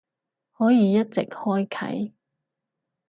[0.57, 2.13] 可以一直開啟